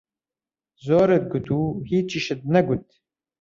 زۆرت 0.85 1.23
گوت 1.31 1.47
و 1.59 1.61
هیچیشت 1.89 2.39
نەگوت! 2.53 2.87